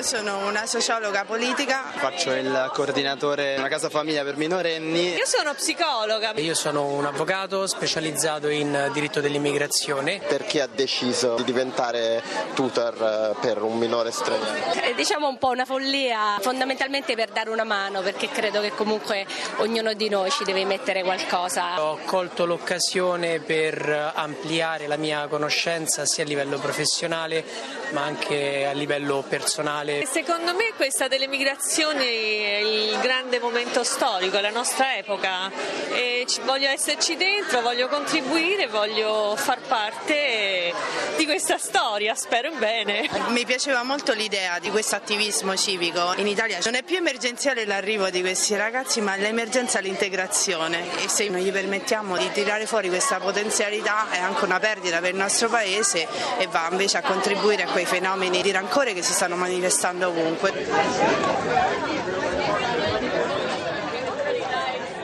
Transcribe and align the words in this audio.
Io 0.00 0.06
sono 0.06 0.46
una 0.46 0.64
sociologa 0.64 1.26
politica. 1.26 1.82
Faccio 1.94 2.32
il 2.32 2.70
coordinatore 2.72 3.52
di 3.52 3.58
una 3.58 3.68
casa 3.68 3.90
famiglia 3.90 4.24
per 4.24 4.38
minorenni. 4.38 5.12
Io 5.12 5.26
sono 5.26 5.52
psicologa. 5.52 6.32
Io 6.36 6.54
sono 6.54 6.86
un 6.86 7.04
avvocato 7.04 7.66
specializzato 7.66 8.48
in 8.48 8.88
diritto 8.94 9.20
dell'immigrazione. 9.20 10.22
Per 10.26 10.46
chi 10.46 10.58
ha 10.58 10.66
deciso 10.66 11.34
di 11.34 11.44
diventare 11.44 12.22
tutor 12.54 13.36
per 13.42 13.60
un 13.60 13.76
minore 13.76 14.10
straniero? 14.10 14.72
È 14.72 14.94
diciamo 14.94 15.28
un 15.28 15.36
po' 15.36 15.48
una 15.48 15.66
follia, 15.66 16.38
fondamentalmente 16.40 17.14
per 17.14 17.28
dare 17.28 17.50
una 17.50 17.64
mano, 17.64 18.00
perché 18.00 18.30
credo 18.30 18.62
che 18.62 18.70
comunque 18.70 19.26
ognuno 19.58 19.92
di 19.92 20.08
noi 20.08 20.30
ci 20.30 20.44
deve 20.44 20.64
mettere 20.64 21.02
qualcosa. 21.02 21.78
Ho 21.84 21.98
colto 22.06 22.46
l'occasione 22.46 23.40
per 23.40 24.12
ampliare 24.14 24.86
la 24.86 24.96
mia 24.96 25.26
conoscenza 25.26 26.06
sia 26.06 26.24
a 26.24 26.26
livello 26.26 26.58
professionale 26.58 27.44
ma 27.92 28.02
anche 28.02 28.66
a 28.66 28.72
livello 28.72 29.24
personale. 29.26 30.04
Secondo 30.06 30.54
me 30.54 30.72
questa 30.76 31.08
delle 31.08 31.26
migrazioni 31.26 32.04
è 32.04 32.58
il 32.58 32.98
grande 33.00 33.38
momento 33.38 33.84
storico, 33.84 34.38
la 34.40 34.50
nostra 34.50 34.96
epoca 34.96 35.50
e 35.92 36.26
voglio 36.44 36.68
esserci 36.68 37.16
dentro, 37.16 37.60
voglio 37.60 37.88
contribuire, 37.88 38.66
voglio 38.66 39.34
far 39.36 39.60
parte 39.60 40.69
di 41.16 41.24
questa 41.24 41.58
storia, 41.58 42.14
spero 42.14 42.50
bene. 42.58 43.08
Mi 43.28 43.44
piaceva 43.44 43.82
molto 43.82 44.12
l'idea 44.12 44.58
di 44.58 44.70
questo 44.70 44.96
attivismo 44.96 45.56
civico. 45.56 46.14
In 46.16 46.26
Italia 46.26 46.58
non 46.64 46.74
è 46.74 46.82
più 46.82 46.96
emergenziale 46.96 47.64
l'arrivo 47.64 48.10
di 48.10 48.20
questi 48.20 48.56
ragazzi 48.56 49.00
ma 49.00 49.16
l'emergenza 49.16 49.80
l'integrazione 49.80 51.02
e 51.02 51.08
se 51.08 51.28
non 51.28 51.40
gli 51.40 51.52
permettiamo 51.52 52.16
di 52.16 52.30
tirare 52.32 52.66
fuori 52.66 52.88
questa 52.88 53.18
potenzialità 53.18 54.10
è 54.10 54.18
anche 54.18 54.44
una 54.44 54.58
perdita 54.58 55.00
per 55.00 55.10
il 55.10 55.16
nostro 55.16 55.48
paese 55.48 56.06
e 56.38 56.46
va 56.46 56.68
invece 56.70 56.98
a 56.98 57.02
contribuire 57.02 57.64
a 57.64 57.68
quei 57.68 57.86
fenomeni 57.86 58.42
di 58.42 58.50
rancore 58.50 58.94
che 58.94 59.02
si 59.02 59.12
stanno 59.12 59.36
manifestando 59.36 60.08
ovunque. 60.08 61.99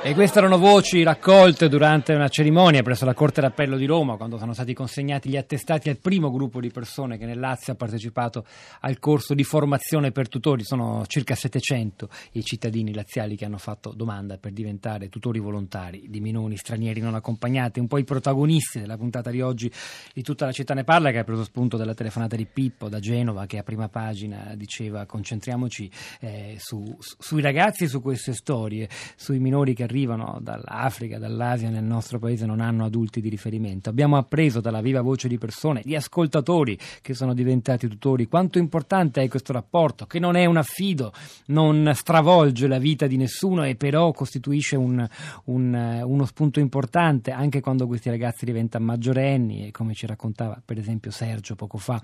E 0.06 0.14
queste 0.14 0.38
erano 0.38 0.56
voci 0.56 1.02
raccolte 1.02 1.68
durante 1.68 2.14
una 2.14 2.28
cerimonia 2.28 2.80
presso 2.84 3.04
la 3.04 3.12
Corte 3.12 3.40
d'Appello 3.40 3.76
di 3.76 3.86
Roma, 3.86 4.16
quando 4.16 4.38
sono 4.38 4.52
stati 4.52 4.72
consegnati 4.72 5.28
gli 5.28 5.36
attestati 5.36 5.88
al 5.88 5.98
primo 5.98 6.30
gruppo 6.30 6.60
di 6.60 6.70
persone 6.70 7.18
che 7.18 7.26
nel 7.26 7.40
Lazio 7.40 7.72
ha 7.72 7.76
partecipato 7.76 8.46
al 8.82 9.00
corso 9.00 9.34
di 9.34 9.42
formazione 9.42 10.12
per 10.12 10.28
tutori. 10.28 10.62
Sono 10.62 11.02
circa 11.08 11.34
700 11.34 12.08
i 12.34 12.44
cittadini 12.44 12.94
laziali 12.94 13.34
che 13.34 13.46
hanno 13.46 13.58
fatto 13.58 13.90
domanda 13.96 14.38
per 14.38 14.52
diventare 14.52 15.08
tutori 15.08 15.40
volontari 15.40 16.04
di 16.08 16.20
minori 16.20 16.56
stranieri 16.56 17.00
non 17.00 17.16
accompagnati. 17.16 17.80
Un 17.80 17.88
po' 17.88 17.98
i 17.98 18.04
protagonisti 18.04 18.78
della 18.78 18.96
puntata 18.96 19.30
di 19.30 19.40
oggi 19.40 19.68
di 20.14 20.22
tutta 20.22 20.44
la 20.44 20.52
città 20.52 20.72
ne 20.74 20.84
parla, 20.84 21.10
che 21.10 21.18
ha 21.18 21.24
preso 21.24 21.42
spunto 21.42 21.76
dalla 21.76 21.94
telefonata 21.94 22.36
di 22.36 22.46
Pippo 22.46 22.88
da 22.88 23.00
Genova, 23.00 23.46
che 23.46 23.58
a 23.58 23.64
prima 23.64 23.88
pagina 23.88 24.52
diceva 24.54 25.04
concentriamoci 25.04 25.90
eh, 26.20 26.54
su, 26.60 26.96
su, 27.00 27.16
sui 27.18 27.42
ragazzi 27.42 27.88
su 27.88 28.00
queste 28.00 28.34
storie, 28.34 28.88
sui 29.16 29.40
minori 29.40 29.74
che 29.74 29.82
arrivano 29.82 29.94
arrivano 29.96 30.38
dall'Africa, 30.42 31.18
dall'Asia 31.18 31.70
nel 31.70 31.82
nostro 31.82 32.18
paese 32.18 32.44
non 32.44 32.60
hanno 32.60 32.84
adulti 32.84 33.22
di 33.22 33.30
riferimento. 33.30 33.88
Abbiamo 33.88 34.18
appreso 34.18 34.60
dalla 34.60 34.82
viva 34.82 35.00
voce 35.00 35.26
di 35.26 35.38
persone, 35.38 35.80
di 35.82 35.96
ascoltatori 35.96 36.78
che 37.00 37.14
sono 37.14 37.32
diventati 37.32 37.88
tutori, 37.88 38.26
quanto 38.26 38.58
importante 38.58 39.22
è 39.22 39.28
questo 39.28 39.54
rapporto, 39.54 40.04
che 40.04 40.18
non 40.18 40.36
è 40.36 40.44
un 40.44 40.58
affido, 40.58 41.12
non 41.46 41.90
stravolge 41.94 42.66
la 42.66 42.78
vita 42.78 43.06
di 43.06 43.16
nessuno 43.16 43.64
e 43.64 43.74
però 43.74 44.12
costituisce 44.12 44.76
un, 44.76 45.06
un, 45.44 46.02
uno 46.04 46.24
spunto 46.26 46.60
importante 46.60 47.30
anche 47.30 47.60
quando 47.60 47.86
questi 47.86 48.10
ragazzi 48.10 48.44
diventano 48.44 48.84
maggiorenni 48.84 49.66
e 49.66 49.70
come 49.70 49.94
ci 49.94 50.06
raccontava 50.06 50.60
per 50.62 50.76
esempio 50.76 51.10
Sergio 51.10 51.54
poco 51.54 51.78
fa, 51.78 52.00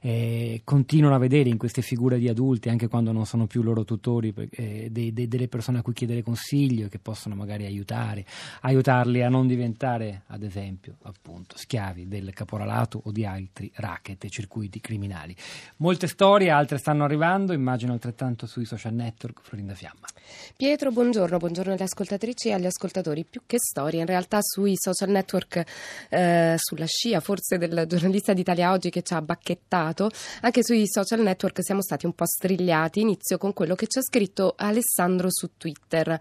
eh, 0.00 0.62
continuano 0.64 1.14
a 1.14 1.18
vedere 1.18 1.48
in 1.48 1.56
queste 1.56 1.82
figure 1.82 2.18
di 2.18 2.28
adulti, 2.28 2.68
anche 2.68 2.88
quando 2.88 3.12
non 3.12 3.26
sono 3.26 3.46
più 3.46 3.62
loro 3.62 3.84
tutori, 3.84 4.34
eh, 4.50 4.88
de, 4.90 5.12
de, 5.12 5.28
delle 5.28 5.46
persone 5.46 5.78
a 5.78 5.82
cui 5.82 5.92
chiedere 5.92 6.22
consiglio, 6.22 6.88
che 6.88 6.98
possono 6.98 7.27
possono 7.28 7.34
magari 7.34 7.66
aiutare, 7.66 8.24
aiutarli 8.62 9.22
a 9.22 9.28
non 9.28 9.46
diventare, 9.46 10.22
ad 10.28 10.42
esempio, 10.42 10.96
appunto, 11.02 11.56
schiavi 11.58 12.08
del 12.08 12.32
caporalato 12.32 13.00
o 13.04 13.12
di 13.12 13.26
altri 13.26 13.70
racket 13.76 14.24
e 14.24 14.30
circuiti 14.30 14.80
criminali. 14.80 15.36
Molte 15.76 16.06
storie, 16.06 16.50
altre 16.50 16.78
stanno 16.78 17.04
arrivando, 17.04 17.52
immagino 17.52 17.92
altrettanto 17.92 18.46
sui 18.46 18.64
social 18.64 18.94
network. 18.94 19.40
Florinda 19.42 19.74
Fiamma. 19.74 20.06
Pietro, 20.56 20.90
buongiorno, 20.90 21.36
buongiorno 21.36 21.72
alle 21.72 21.84
ascoltatrici 21.84 22.48
e 22.48 22.52
agli 22.52 22.66
ascoltatori. 22.66 23.24
Più 23.24 23.42
che 23.46 23.58
storie, 23.58 24.00
in 24.00 24.06
realtà 24.06 24.38
sui 24.40 24.74
social 24.76 25.10
network, 25.10 25.62
eh, 26.08 26.54
sulla 26.56 26.86
scia 26.86 27.20
forse 27.20 27.58
del 27.58 27.84
giornalista 27.86 28.32
d'Italia 28.32 28.72
Oggi 28.72 28.90
che 28.90 29.02
ci 29.02 29.14
ha 29.14 29.22
bacchettato, 29.22 30.10
anche 30.42 30.62
sui 30.62 30.86
social 30.86 31.20
network 31.20 31.62
siamo 31.62 31.82
stati 31.82 32.06
un 32.06 32.14
po' 32.14 32.26
strigliati. 32.26 33.00
Inizio 33.00 33.38
con 33.38 33.52
quello 33.52 33.74
che 33.74 33.86
ci 33.86 33.98
ha 33.98 34.02
scritto 34.02 34.54
Alessandro 34.56 35.28
su 35.30 35.50
Twitter. 35.56 36.18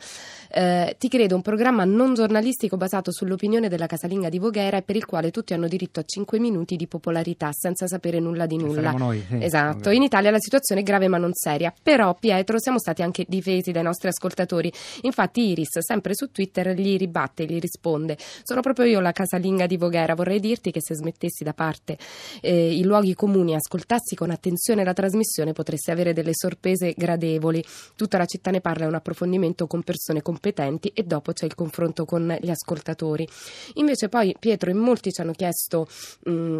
Eh, 0.49 0.95
ti 0.97 1.09
credo 1.09 1.35
un 1.35 1.41
programma 1.43 1.83
non 1.83 2.15
giornalistico 2.15 2.75
basato 2.75 3.11
sull'opinione 3.11 3.69
della 3.69 3.85
casalinga 3.85 4.29
di 4.29 4.39
Voghera 4.39 4.77
e 4.77 4.81
per 4.81 4.95
il 4.95 5.05
quale 5.05 5.29
tutti 5.29 5.53
hanno 5.53 5.67
diritto 5.67 5.99
a 5.99 6.03
5 6.03 6.39
minuti 6.39 6.75
di 6.75 6.87
popolarità 6.87 7.51
senza 7.51 7.85
sapere 7.85 8.19
nulla 8.19 8.47
di 8.47 8.57
nulla. 8.57 8.91
Noi, 8.91 9.23
sì, 9.27 9.37
esatto. 9.43 9.91
In 9.91 10.01
Italia 10.01 10.31
la 10.31 10.39
situazione 10.39 10.81
è 10.81 10.83
grave 10.83 11.07
ma 11.07 11.17
non 11.17 11.33
seria. 11.33 11.71
Però, 11.83 12.15
Pietro, 12.15 12.59
siamo 12.59 12.79
stati 12.79 13.03
anche 13.03 13.25
difesi 13.27 13.71
dai 13.71 13.83
nostri 13.83 14.07
ascoltatori. 14.07 14.71
Infatti, 15.01 15.49
Iris, 15.49 15.79
sempre 15.79 16.15
su 16.15 16.31
Twitter, 16.31 16.69
gli 16.69 16.97
ribatte, 16.97 17.45
gli 17.45 17.59
risponde: 17.59 18.17
Sono 18.43 18.61
proprio 18.61 18.85
io 18.85 18.99
la 18.99 19.11
casalinga 19.11 19.67
di 19.67 19.77
Voghera. 19.77 20.15
Vorrei 20.15 20.39
dirti 20.39 20.71
che 20.71 20.81
se 20.81 20.95
smettessi 20.95 21.43
da 21.43 21.53
parte 21.53 21.97
eh, 22.41 22.75
i 22.75 22.83
luoghi 22.83 23.13
comuni 23.13 23.51
e 23.51 23.55
ascoltassi 23.57 24.15
con 24.15 24.31
attenzione 24.31 24.83
la 24.83 24.93
trasmissione, 24.93 25.53
potresti 25.53 25.91
avere 25.91 26.13
delle 26.13 26.33
sorprese 26.33 26.93
gradevoli. 26.97 27.63
Tutta 27.95 28.17
la 28.17 28.25
città 28.25 28.49
ne 28.49 28.61
parla, 28.61 28.85
è 28.85 28.87
un 28.87 28.95
approfondimento 28.95 29.67
con 29.67 29.83
persone 29.83 30.23
competenti 30.23 30.76
e 30.93 31.03
dopo 31.03 31.33
c'è 31.33 31.45
il 31.45 31.55
confronto 31.55 32.05
con 32.05 32.35
gli 32.39 32.49
ascoltatori. 32.49 33.27
Invece 33.75 34.09
poi 34.09 34.35
Pietro 34.39 34.69
in 34.69 34.77
molti 34.77 35.11
ci 35.11 35.21
hanno 35.21 35.33
chiesto 35.33 35.87
mh, 36.23 36.59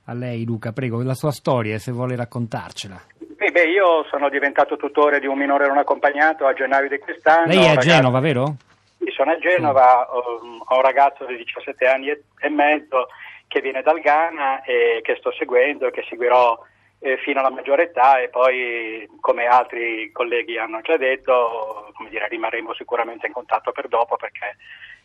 A 0.06 0.14
lei 0.14 0.44
Luca, 0.46 0.72
prego, 0.72 1.02
la 1.04 1.14
sua 1.14 1.32
storia 1.32 1.78
se 1.78 1.92
vuole 1.92 2.16
raccontarcela. 2.16 3.02
Eh 3.38 3.52
beh, 3.52 3.70
io 3.70 4.06
sono 4.10 4.30
diventato 4.30 4.78
tutore 4.78 5.20
di 5.20 5.28
un 5.28 5.38
minore 5.38 5.68
non 5.68 5.78
accompagnato 5.78 6.46
a 6.46 6.54
gennaio 6.54 6.90
di 6.90 7.00
quest'anno. 7.00 7.48
Lei 7.48 7.58
è 7.58 7.66
a 7.66 7.68
ragazzo... 7.70 7.88
Genova, 7.88 8.20
vero? 8.20 8.56
Io 8.98 9.12
sono 9.14 9.32
a 9.32 9.38
Genova, 9.40 10.08
ho, 10.12 10.64
ho 10.64 10.76
un 10.76 10.82
ragazzo 10.82 11.26
di 11.26 11.38
17 11.38 11.88
anni 11.88 12.10
e 12.10 12.50
mezzo 12.50 13.08
che 13.48 13.62
viene 13.62 13.82
dal 13.82 14.00
Ghana 14.00 14.64
e 14.64 15.00
che 15.02 15.16
sto 15.18 15.32
seguendo 15.32 15.88
e 15.88 15.92
che 15.92 16.06
seguirò 16.08 16.58
eh, 17.00 17.18
fino 17.18 17.40
alla 17.40 17.50
maggiore 17.50 17.84
età 17.84 18.20
e 18.20 18.30
poi, 18.30 19.10
come 19.20 19.46
altri 19.46 20.12
colleghi 20.12 20.58
hanno 20.58 20.82
già 20.82 20.98
detto, 20.98 21.92
dire, 22.10 22.28
rimarremo 22.28 22.74
sicuramente 22.76 23.28
in 23.28 23.34
contatto 23.34 23.72
per 23.72 23.88
dopo 23.88 24.18
perché 24.18 24.56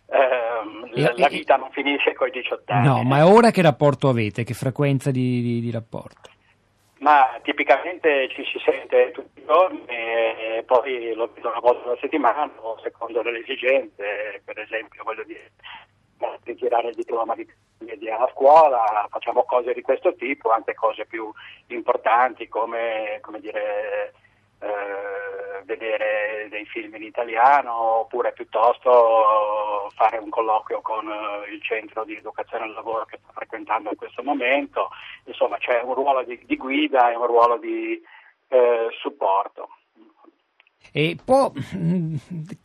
la, 0.06 1.12
la, 1.16 1.28
vita 1.28 1.56
non 1.56 1.70
finisce 1.70 2.14
con 2.14 2.28
i 2.28 2.30
18 2.30 2.72
anni. 2.72 2.86
No, 2.86 3.02
ma 3.02 3.26
ora 3.26 3.50
che 3.50 3.62
rapporto 3.62 4.08
avete? 4.08 4.44
Che 4.44 4.54
frequenza 4.54 5.10
di, 5.10 5.42
di, 5.42 5.60
di 5.60 5.70
rapporto? 5.70 6.30
Ma 6.98 7.38
tipicamente 7.42 8.28
ci 8.30 8.42
si 8.44 8.58
sente 8.64 9.10
tutti 9.12 9.40
i 9.40 9.44
giorni 9.44 9.84
e 9.86 10.64
poi 10.66 11.12
lo 11.14 11.30
vedo 11.34 11.48
una 11.48 11.60
volta 11.60 11.84
alla 11.84 11.98
settimana 12.00 12.50
secondo 12.82 13.22
le 13.22 13.40
esigenze, 13.40 14.40
per 14.44 14.58
esempio 14.58 15.04
voglio 15.04 15.24
dire 15.24 15.52
ritirare 16.44 16.88
il 16.88 16.94
diploma 16.94 17.34
di 17.34 17.46
media 17.78 18.18
a 18.18 18.30
scuola, 18.32 19.06
facciamo 19.10 19.44
cose 19.44 19.74
di 19.74 19.82
questo 19.82 20.14
tipo, 20.14 20.50
anche 20.50 20.74
cose 20.74 21.04
più 21.04 21.30
importanti 21.68 22.48
come, 22.48 23.18
come 23.20 23.40
dire, 23.40 24.14
eh, 24.60 24.66
vedere 25.64 26.48
dei 26.50 26.64
film 26.66 26.94
in 26.94 27.02
italiano 27.02 28.00
oppure 28.00 28.32
piuttosto 28.32 29.88
fare 29.94 30.18
un 30.18 30.28
colloquio 30.28 30.80
con 30.80 31.08
eh, 31.08 31.52
il 31.52 31.62
centro 31.62 32.04
di 32.04 32.16
educazione 32.16 32.64
al 32.64 32.72
lavoro 32.72 33.04
che 33.04 33.18
sto 33.22 33.32
frequentando 33.32 33.90
in 33.90 33.96
questo 33.96 34.22
momento, 34.22 34.88
insomma 35.24 35.58
c'è 35.58 35.80
un 35.82 35.94
ruolo 35.94 36.22
di, 36.24 36.38
di 36.44 36.56
guida 36.56 37.10
e 37.10 37.16
un 37.16 37.26
ruolo 37.26 37.58
di 37.58 38.00
eh, 38.48 38.88
supporto. 39.00 39.68
E 40.92 41.16
può, 41.22 41.52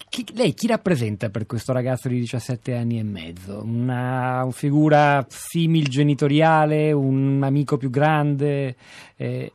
chi, 0.10 0.26
lei 0.36 0.54
chi 0.54 0.68
rappresenta 0.68 1.30
per 1.30 1.46
questo 1.46 1.74
ragazzo 1.74 2.08
di 2.08 2.20
17 2.20 2.76
anni 2.76 3.00
e 3.00 3.04
mezzo? 3.04 3.62
Una, 3.64 4.44
una 4.44 4.52
figura 4.52 5.26
simil 5.28 5.88
genitoriale, 5.88 6.92
un 6.92 7.42
amico 7.44 7.78
più 7.78 7.90
grande? 7.90 8.76
Eh, 9.18 9.52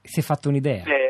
si 0.00 0.20
è 0.20 0.22
fatto 0.22 0.48
un'idea? 0.48 0.84
Eh, 0.84 1.03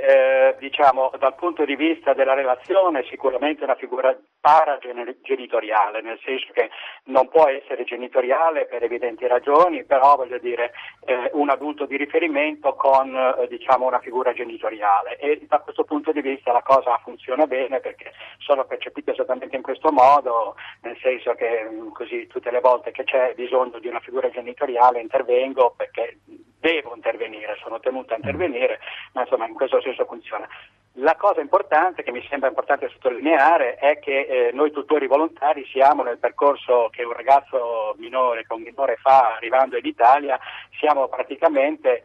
diciamo, 0.75 1.13
dal 1.21 1.37
punto 1.37 1.65
di 1.65 1.77
vista 1.77 2.15
della 2.15 2.35
relazione 2.35 3.05
sicuramente 3.05 3.63
una 3.63 3.77
figura 3.77 4.17
paragenitoriale, 4.41 6.03
nel 6.03 6.19
senso 6.25 6.53
che 6.53 6.69
non 7.05 7.29
può 7.29 7.47
essere 7.47 7.85
genitoriale 7.85 8.67
per 8.67 8.83
evidenti 8.83 9.25
ragioni, 9.29 9.85
però 9.85 10.17
voglio 10.17 10.39
dire 10.39 10.73
eh, 11.07 11.31
un 11.35 11.49
adulto 11.49 11.87
di 11.87 11.97
riferimento 11.97 12.75
con 12.75 13.15
eh, 13.15 13.47
diciamo, 13.47 13.87
una 13.87 14.01
figura 14.01 14.33
genitoriale. 14.33 15.17
E 15.19 15.47
da 15.49 15.61
questo 15.61 15.85
punto 15.85 16.11
di 16.11 16.21
vista 16.21 16.51
la 16.51 16.63
cosa 16.63 16.99
funziona 17.05 17.47
bene 17.47 17.79
perché 17.79 18.11
sono 18.39 18.65
percepite 18.65 19.13
esattamente 19.13 19.55
in 19.55 19.63
questo 19.63 19.93
modo, 19.93 20.57
nel 20.83 20.99
senso 21.01 21.35
che 21.35 21.69
mm, 21.71 21.91
così 21.93 22.27
tutte 22.27 22.51
le 22.51 22.61
volte 22.61 22.91
che 22.91 23.05
c'è 23.05 23.33
bisogno 23.37 23.79
di 23.79 23.87
una 23.87 24.01
figura 24.01 24.29
genitoriale 24.29 25.01
intervengo 25.01 25.73
perché 25.77 26.19
devo 26.65 26.95
intervenire, 26.95 27.59
sono 27.63 27.79
tenuto 27.79 28.15
a 28.15 28.17
intervenire, 28.17 28.81
ma 29.13 29.21
insomma 29.21 29.47
in 29.47 29.53
questo 29.53 29.83
senso 29.83 30.07
funziona. 30.07 30.49
La 30.95 31.15
cosa 31.17 31.43
importante, 31.43 32.03
che 32.03 32.11
mi 32.11 32.25
sembra 32.27 32.49
importante 32.49 32.89
sottolineare, 32.89 33.75
è 33.75 33.99
che 33.99 34.21
eh, 34.21 34.51
noi 34.53 34.71
tutori 34.71 35.07
volontari 35.07 35.67
siamo 35.67 36.03
nel 36.03 36.17
percorso 36.17 36.89
che 36.91 37.05
un 37.05 37.13
ragazzo 37.13 37.95
minore, 37.99 38.47
che 38.47 38.55
un 38.55 38.63
minore 38.63 38.97
fa 38.97 39.35
arrivando 39.35 39.77
in 39.77 39.85
Italia, 39.85 40.39
siamo 40.79 41.09
praticamente... 41.09 42.05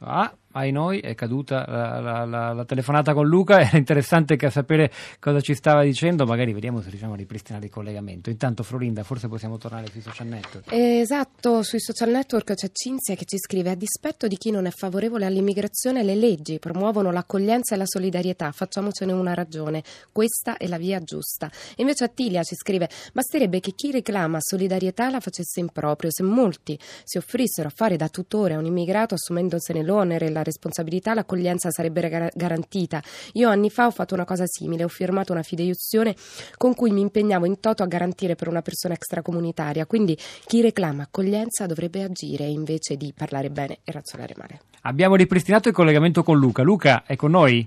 Ah 0.00 0.30
ai 0.54 0.70
noi 0.70 1.00
è 1.00 1.14
caduta 1.14 1.64
la, 1.66 2.00
la, 2.00 2.24
la, 2.24 2.52
la, 2.52 2.64
telefonata 2.64 3.12
con 3.12 3.26
Luca, 3.26 3.60
era 3.60 3.76
interessante 3.76 4.36
sapere 4.50 4.90
cosa 5.18 5.40
ci 5.40 5.54
stava 5.54 5.82
dicendo, 5.82 6.26
magari 6.26 6.52
vediamo 6.52 6.80
se 6.80 6.90
riusciamo 6.90 7.14
a 7.14 7.16
ripristinare 7.16 7.66
il 7.66 7.70
collegamento. 7.70 8.30
Intanto 8.30 8.62
Florinda, 8.62 9.02
forse 9.02 9.28
possiamo 9.28 9.58
tornare 9.58 9.86
sui 9.90 10.00
social 10.00 10.26
network. 10.26 10.70
Esatto, 10.70 11.62
sui 11.62 11.80
social 11.80 12.10
network 12.10 12.54
c'è 12.54 12.70
Cinzia 12.72 13.14
che 13.14 13.24
ci 13.24 13.38
scrive 13.38 13.70
a 13.70 13.74
dispetto 13.74 14.26
di 14.26 14.36
chi 14.36 14.50
non 14.50 14.66
è 14.66 14.70
favorevole 14.70 15.26
all'immigrazione 15.26 16.02
le 16.02 16.14
leggi 16.14 16.58
promuovono 16.58 17.10
l'accoglienza 17.10 17.74
e 17.74 17.78
la 17.78 17.86
solidarietà, 17.86 18.52
facciamocene 18.52 19.12
una 19.12 19.34
ragione, 19.34 19.82
questa 20.12 20.56
è 20.56 20.66
la 20.68 20.78
via 20.78 21.00
giusta. 21.00 21.50
Invece 21.76 22.04
Attilia 22.04 22.42
ci 22.42 22.54
scrive 22.54 22.88
basterebbe 23.12 23.60
che 23.60 23.72
chi 23.72 23.90
reclama 23.90 24.38
solidarietà 24.40 25.10
la 25.10 25.20
facesse 25.20 25.60
in 25.60 25.70
proprio, 25.70 26.10
se 26.12 26.22
molti 26.22 26.78
si 27.02 27.18
offrissero 27.18 27.68
a 27.68 27.72
fare 27.74 27.96
da 27.96 28.08
tutore 28.08 28.54
a 28.54 28.58
un 28.58 28.66
immigrato 28.66 29.14
assumendosene 29.14 29.82
l'onere 29.82 30.26
e 30.26 30.30
la 30.30 30.42
responsabilità 30.44 31.14
l'accoglienza 31.14 31.70
sarebbe 31.70 32.08
gar- 32.08 32.30
garantita. 32.34 33.02
Io 33.32 33.48
anni 33.48 33.70
fa 33.70 33.86
ho 33.86 33.90
fatto 33.90 34.14
una 34.14 34.24
cosa 34.24 34.44
simile, 34.46 34.84
ho 34.84 34.88
firmato 34.88 35.32
una 35.32 35.42
fideiussione 35.42 36.14
con 36.56 36.74
cui 36.74 36.90
mi 36.90 37.00
impegnavo 37.00 37.46
in 37.46 37.58
toto 37.60 37.82
a 37.82 37.86
garantire 37.86 38.34
per 38.36 38.48
una 38.48 38.62
persona 38.62 38.94
extracomunitaria, 38.94 39.86
quindi 39.86 40.16
chi 40.46 40.60
reclama 40.60 41.02
accoglienza 41.02 41.66
dovrebbe 41.66 42.02
agire 42.02 42.44
invece 42.44 42.96
di 42.96 43.12
parlare 43.16 43.50
bene 43.50 43.78
e 43.84 43.92
razzolare 43.92 44.34
male. 44.36 44.60
Abbiamo 44.82 45.16
ripristinato 45.16 45.68
il 45.68 45.74
collegamento 45.74 46.22
con 46.22 46.38
Luca. 46.38 46.62
Luca, 46.62 47.04
è 47.06 47.16
con 47.16 47.30
noi? 47.30 47.66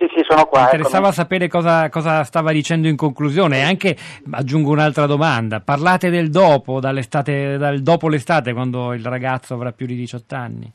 Sì, 0.00 0.06
sì, 0.14 0.24
sono 0.26 0.46
qua. 0.46 0.60
Mi 0.60 0.64
interessava 0.64 1.08
eccomi. 1.08 1.14
sapere 1.14 1.48
cosa, 1.48 1.90
cosa, 1.90 2.24
stava 2.24 2.52
dicendo 2.52 2.88
in 2.88 2.96
conclusione 2.96 3.58
e 3.58 3.60
anche 3.60 3.94
aggiungo 4.30 4.70
un'altra 4.70 5.04
domanda. 5.04 5.60
Parlate 5.60 6.08
del 6.08 6.30
dopo, 6.30 6.80
dal 6.80 7.80
dopo 7.82 8.08
l'estate, 8.08 8.54
quando 8.54 8.94
il 8.94 9.04
ragazzo 9.04 9.52
avrà 9.52 9.72
più 9.72 9.84
di 9.84 9.96
18 9.96 10.34
anni. 10.34 10.72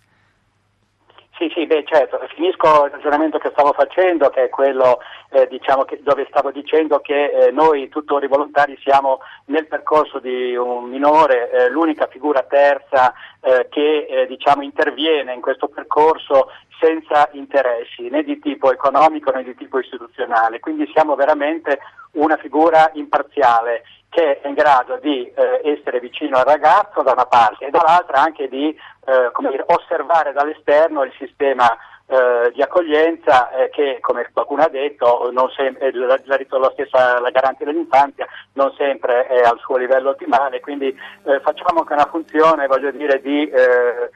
Sì, 1.46 1.52
sì, 1.54 1.68
beh 1.68 1.84
certo, 1.86 2.20
finisco 2.34 2.86
il 2.86 2.92
ragionamento 2.92 3.38
che 3.38 3.52
stavo 3.52 3.72
facendo, 3.74 4.30
che 4.30 4.46
è 4.46 4.50
quello 4.50 5.00
eh, 5.30 5.48
diciamo 5.48 5.84
che, 5.84 6.02
dove 6.02 6.26
stavo 6.28 6.50
dicendo 6.50 7.00
che 7.02 7.26
eh, 7.26 7.52
noi 7.52 7.88
tutori 7.88 8.28
volontari 8.28 8.76
siamo 8.82 9.20
nel 9.46 9.68
percorso 9.68 10.18
di 10.18 10.56
un 10.56 10.86
minore, 10.86 11.52
eh, 11.52 11.70
l'unica 11.70 12.08
figura 12.08 12.42
terza 12.42 13.14
eh, 13.42 13.68
che 13.70 14.08
eh, 14.10 14.26
diciamo, 14.26 14.64
interviene 14.64 15.34
in 15.34 15.42
questo 15.42 15.68
percorso 15.68 16.50
senza 16.80 17.30
interessi 17.34 18.10
né 18.10 18.24
di 18.24 18.40
tipo 18.40 18.72
economico 18.72 19.30
né 19.30 19.44
di 19.44 19.54
tipo 19.54 19.78
istituzionale, 19.78 20.60
quindi 20.60 20.90
siamo 20.94 21.14
veramente 21.14 21.78
una 22.14 22.38
figura 22.38 22.90
imparziale 22.94 23.84
che 24.16 24.40
è 24.40 24.48
in 24.48 24.54
grado 24.54 24.98
di 25.02 25.30
eh, 25.30 25.62
essere 25.64 26.00
vicino 26.00 26.38
al 26.38 26.46
ragazzo 26.46 27.04
da 27.04 27.12
una 27.12 27.26
parte 27.26 27.66
e 27.66 27.70
dall'altra 27.70 28.22
anche 28.22 28.48
di 28.48 28.74
eh, 29.06 29.32
dire, 29.50 29.66
osservare 29.68 30.34
dall'esterno 30.34 31.04
il 31.04 31.14
sistema 31.18 31.78
eh, 32.08 32.52
di 32.54 32.62
accoglienza 32.62 33.50
eh, 33.52 33.70
che, 33.70 33.98
come 34.00 34.30
qualcuno 34.32 34.62
ha 34.62 34.70
detto, 34.70 35.32
sempre, 35.56 35.92
la, 35.92 36.20
la, 36.24 36.40
la, 36.48 36.70
stessa 36.74 37.20
la 37.20 37.30
garanzia 37.32 37.66
dell'infanzia 37.66 38.28
non 38.54 38.72
sempre 38.78 39.26
è 39.28 39.42
al 39.42 39.58
suo 39.60 39.78
livello 39.78 40.12
ottimale, 40.12 40.60
quindi 40.60 40.88
eh, 40.88 41.40
facciamo 41.40 41.80
anche 41.80 41.94
una 41.94 42.06
funzione 42.06 42.68
voglio 42.68 42.92
dire, 42.92 43.20
di 43.22 43.50
eh, 43.50 44.12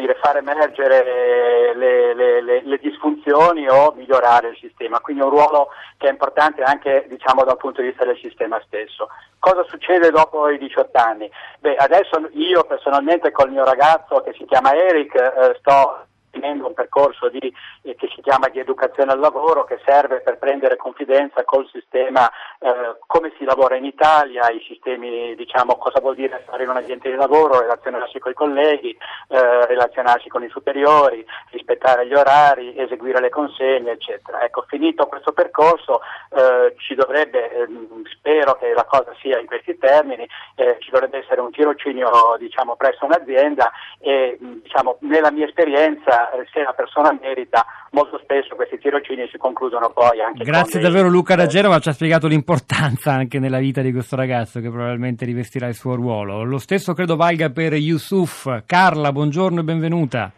dire, 0.00 0.16
far 0.20 0.36
emergere 0.36 1.74
le, 1.74 2.14
le, 2.14 2.42
le, 2.42 2.62
le, 2.62 2.78
disfunzioni 2.78 3.68
o 3.68 3.92
migliorare 3.96 4.48
il 4.48 4.58
sistema, 4.58 5.00
quindi 5.00 5.22
un 5.22 5.30
ruolo 5.30 5.68
che 5.96 6.08
è 6.08 6.10
importante 6.10 6.62
anche 6.62 7.06
diciamo, 7.08 7.44
dal 7.44 7.56
punto 7.56 7.80
di 7.80 7.88
vista 7.88 8.04
del 8.04 8.18
sistema 8.18 8.60
stesso. 8.66 9.08
Cosa 9.38 9.64
succede 9.64 10.10
dopo 10.10 10.48
i 10.48 10.58
18 10.58 10.98
anni? 10.98 11.30
Beh, 11.58 11.76
adesso 11.76 12.28
io 12.32 12.64
personalmente 12.64 13.30
col 13.30 13.50
mio 13.50 13.64
ragazzo 13.64 14.22
che 14.22 14.32
si 14.32 14.44
chiama 14.46 14.74
Eric 14.74 15.14
eh, 15.14 15.56
sto 15.58 16.03
finendo 16.34 16.66
un 16.66 16.74
percorso 16.74 17.28
di, 17.28 17.54
eh, 17.82 17.94
che 17.94 18.10
si 18.14 18.20
chiama 18.20 18.48
di 18.48 18.58
educazione 18.58 19.12
al 19.12 19.20
lavoro 19.20 19.64
che 19.64 19.78
serve 19.86 20.20
per 20.20 20.38
prendere 20.38 20.76
confidenza 20.76 21.44
col 21.44 21.68
sistema, 21.70 22.28
eh, 22.58 22.98
come 23.06 23.32
si 23.38 23.44
lavora 23.44 23.76
in 23.76 23.84
Italia, 23.84 24.50
i 24.50 24.62
sistemi, 24.66 25.34
diciamo, 25.36 25.76
cosa 25.76 26.00
vuol 26.00 26.16
dire 26.16 26.42
stare 26.42 26.64
in 26.64 26.70
un 26.70 26.76
ambiente 26.76 27.08
di 27.08 27.16
lavoro, 27.16 27.60
relazionarsi 27.60 28.18
con 28.18 28.32
i 28.32 28.34
colleghi, 28.34 28.90
eh, 29.28 29.66
relazionarsi 29.66 30.28
con 30.28 30.42
i 30.42 30.48
superiori, 30.48 31.24
rispettare 31.50 32.06
gli 32.06 32.14
orari, 32.14 32.76
eseguire 32.76 33.20
le 33.20 33.30
consegne, 33.30 33.92
eccetera. 33.92 34.42
Ecco, 34.42 34.64
finito 34.66 35.06
questo 35.06 35.32
percorso 35.32 36.00
eh, 36.30 36.74
ci 36.78 36.94
dovrebbe, 36.94 37.50
ehm, 37.52 38.04
spero 38.06 38.54
che 38.56 38.72
la 38.74 38.84
cosa 38.84 39.14
sia 39.20 39.38
in 39.38 39.46
questi 39.46 39.78
termini, 39.78 40.26
eh, 40.56 40.76
ci 40.80 40.90
dovrebbe 40.90 41.18
essere 41.18 41.40
un 41.40 41.52
tirocinio 41.52 42.36
diciamo, 42.38 42.74
presso 42.74 43.04
un'azienda 43.04 43.70
e 44.00 44.36
diciamo, 44.40 44.96
nella 45.00 45.30
mia 45.30 45.46
esperienza 45.46 46.23
se 46.52 46.62
la 46.62 46.72
persona 46.72 47.16
merita, 47.20 47.64
molto 47.90 48.18
spesso 48.18 48.54
questi 48.54 48.78
tirocini 48.78 49.28
si 49.30 49.38
concludono 49.38 49.90
poi 49.90 50.20
anche 50.20 50.44
Grazie 50.44 50.80
dei... 50.80 50.88
davvero 50.88 51.08
Luca 51.08 51.34
da 51.34 51.46
Genova, 51.46 51.78
ci 51.78 51.88
ha 51.88 51.92
spiegato 51.92 52.26
l'importanza 52.26 53.12
anche 53.12 53.38
nella 53.38 53.58
vita 53.58 53.80
di 53.80 53.92
questo 53.92 54.16
ragazzo 54.16 54.60
che 54.60 54.70
probabilmente 54.70 55.24
rivestirà 55.24 55.66
il 55.66 55.74
suo 55.74 55.94
ruolo. 55.94 56.44
Lo 56.44 56.58
stesso 56.58 56.92
credo 56.92 57.16
valga 57.16 57.50
per 57.50 57.74
Yusuf. 57.74 58.62
Carla, 58.66 59.12
buongiorno 59.12 59.60
e 59.60 59.64
benvenuta. 59.64 60.30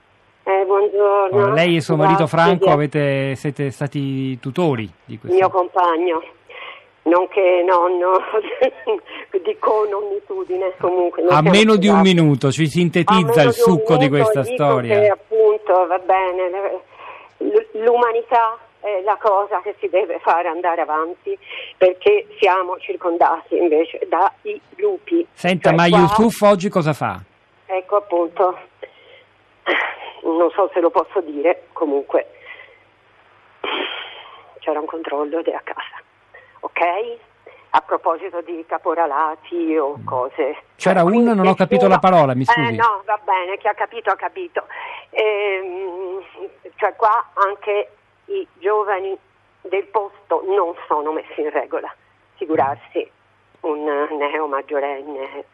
Eh, 0.42 0.64
buongiorno. 0.64 1.52
Lei 1.54 1.76
e 1.76 1.80
suo 1.80 1.96
marito 1.96 2.26
Franco 2.26 2.70
avete, 2.70 3.34
siete 3.34 3.70
stati 3.70 4.38
tutori 4.38 4.88
di 5.04 5.18
questo? 5.18 5.36
Mio 5.36 5.50
compagno 5.50 6.22
nonché 7.06 7.64
nonno 7.66 8.20
di 9.30 9.56
cononnitudine 9.58 10.74
comunque. 10.78 11.24
A 11.28 11.42
meno 11.42 11.76
di 11.76 11.88
un 11.88 12.00
minuto 12.00 12.50
ci 12.50 12.66
sintetizza 12.68 13.42
il 13.42 13.52
succo 13.52 13.96
di, 13.96 14.08
questa 14.08 14.44
storia. 14.44 15.00
Che, 15.00 15.08
appunto 15.08 15.86
va 15.86 15.98
bene, 15.98 16.80
l'umanità 17.72 18.58
è 18.80 19.00
la 19.02 19.16
cosa 19.20 19.60
che 19.62 19.74
si 19.80 19.88
deve 19.88 20.18
fare 20.20 20.48
andare 20.48 20.80
avanti 20.80 21.36
perché 21.76 22.26
siamo 22.38 22.78
circondati 22.78 23.56
invece 23.56 24.06
dai 24.08 24.60
lupi. 24.76 25.26
Senta, 25.32 25.70
Cioè, 25.70 25.78
ma 25.78 25.88
qua- 25.88 25.98
Yusuf 25.98 26.40
oggi 26.42 26.68
cosa 26.68 26.92
fa? 26.92 27.20
Ecco 27.66 27.96
appunto, 27.96 28.58
non 30.22 30.50
so 30.50 30.70
se 30.72 30.80
lo 30.80 30.90
posso 30.90 31.20
dire, 31.20 31.64
comunque 31.72 32.30
c'era 34.60 34.78
un 34.80 34.86
controllo 34.86 35.40
ed 35.40 35.46
è 35.46 35.52
a 35.52 35.60
casa, 35.64 36.02
ok? 36.76 37.18
A 37.70 37.80
proposito 37.80 38.40
di 38.42 38.64
caporalati 38.66 39.76
o 39.76 39.98
cose. 40.04 40.62
C'era 40.76 41.00
Cioè, 41.00 41.10
uno, 41.10 41.34
non 41.34 41.46
ho 41.46 41.54
capito 41.54 41.88
la 41.88 41.98
parola, 41.98 42.34
mi 42.34 42.44
scusi. 42.44 42.58
Eh 42.60 42.72
no, 42.72 43.02
va 43.04 43.18
bene, 43.24 43.58
chi 43.58 43.66
ha 43.66 43.74
capito 43.74 44.10
ha 44.10 44.16
capito. 44.16 44.66
Ehm, 45.10 46.22
cioè 46.76 46.94
qua 46.96 47.30
anche 47.34 47.90
i 48.26 48.46
giovani 48.54 49.16
del 49.62 49.84
posto 49.84 50.42
non 50.46 50.74
sono 50.86 51.12
messi 51.12 51.40
in 51.40 51.50
regola, 51.50 51.92
figurarsi 52.36 53.10
un 53.60 53.84
neo 53.84 54.46
maggiorenne. 54.46 55.44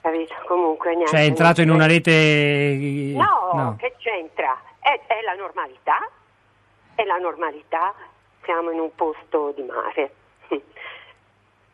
Capito? 0.00 0.34
Comunque 0.46 0.94
niente. 0.94 1.10
Cioè 1.10 1.20
è 1.20 1.26
entrato 1.26 1.60
in 1.60 1.70
una 1.70 1.86
rete... 1.86 3.12
No, 3.14 3.74
che 3.78 3.94
c'entra? 3.98 4.56
È, 4.78 5.00
è 5.06 5.20
la 5.22 5.34
normalità, 5.34 6.08
è 6.94 7.04
la 7.04 7.16
normalità, 7.16 7.92
siamo 8.44 8.70
in 8.70 8.78
un 8.78 8.94
posto 8.94 9.52
di 9.56 9.62
mare. 9.64 10.12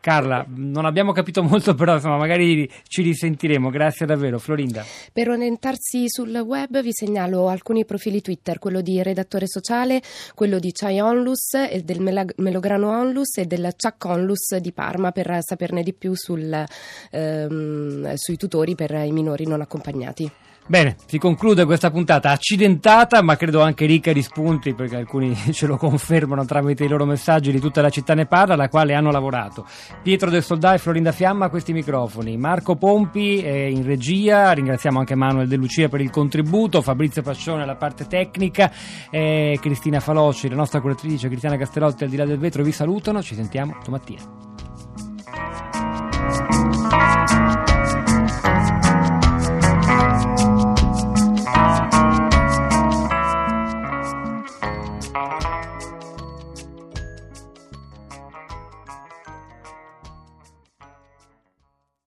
Carla, 0.03 0.45
non 0.49 0.83
abbiamo 0.83 1.13
capito 1.13 1.41
molto, 1.47 1.75
però 1.75 1.93
insomma 1.93 2.17
magari 2.17 2.69
ci 2.89 3.01
risentiremo. 3.03 3.69
Grazie 3.69 4.05
davvero, 4.05 4.37
Florinda. 4.37 4.83
Per 5.13 5.29
orientarsi 5.29 6.09
sul 6.09 6.35
web 6.39 6.81
vi 6.81 6.91
segnalo 6.91 7.47
alcuni 7.47 7.85
profili 7.85 8.19
Twitter, 8.19 8.59
quello 8.59 8.81
di 8.81 9.01
Redattore 9.01 9.47
Sociale, 9.47 10.01
quello 10.35 10.59
di 10.59 10.73
Chai 10.73 10.99
Onlus, 10.99 11.53
e 11.53 11.83
del 11.85 12.01
Melograno 12.35 12.89
Onlus 12.89 13.37
e 13.37 13.45
del 13.45 13.73
Chuck 13.77 14.03
Onlus 14.03 14.57
di 14.57 14.73
Parma 14.73 15.13
per 15.13 15.37
saperne 15.39 15.83
di 15.83 15.93
più 15.93 16.15
sul, 16.15 16.65
ehm, 17.11 18.13
sui 18.15 18.35
tutori 18.35 18.75
per 18.75 18.91
i 18.91 19.11
minori 19.13 19.47
non 19.47 19.61
accompagnati. 19.61 20.29
Bene, 20.65 20.95
si 21.07 21.17
conclude 21.17 21.65
questa 21.65 21.91
puntata 21.91 22.31
accidentata, 22.31 23.21
ma 23.21 23.35
credo 23.35 23.61
anche 23.61 23.85
ricca 23.85 24.13
di 24.13 24.21
spunti, 24.21 24.73
perché 24.73 24.95
alcuni 24.95 25.35
ce 25.51 25.67
lo 25.67 25.75
confermano 25.75 26.45
tramite 26.45 26.85
i 26.85 26.87
loro 26.87 27.05
messaggi 27.05 27.51
di 27.51 27.59
tutta 27.59 27.81
la 27.81 27.89
città 27.89 28.13
ne 28.13 28.27
parla, 28.27 28.53
alla 28.53 28.69
quale 28.69 28.93
hanno 28.93 29.11
lavorato. 29.11 29.65
Pietro 30.01 30.29
del 30.29 30.41
Soldà 30.41 30.73
e 30.73 30.77
Florinda 30.77 31.11
Fiamma 31.11 31.45
a 31.45 31.49
questi 31.49 31.73
microfoni, 31.73 32.37
Marco 32.37 32.77
Pompi 32.77 33.39
in 33.45 33.83
regia, 33.83 34.53
ringraziamo 34.53 34.99
anche 34.99 35.15
Manuel 35.15 35.49
De 35.49 35.57
Lucia 35.57 35.89
per 35.89 35.99
il 35.99 36.09
contributo, 36.09 36.81
Fabrizio 36.81 37.21
Pascione 37.21 37.63
alla 37.63 37.75
parte 37.75 38.07
tecnica, 38.07 38.71
Cristina 39.09 39.99
Faloci, 39.99 40.47
la 40.47 40.55
nostra 40.55 40.79
curatrice 40.79 41.27
Cristiana 41.27 41.57
Castellotti 41.57 42.05
al 42.05 42.09
di 42.09 42.15
là 42.15 42.25
del 42.25 42.39
vetro 42.39 42.63
vi 42.63 42.71
salutano, 42.71 43.21
ci 43.21 43.35
sentiamo 43.35 43.77
domattina. 43.83 44.52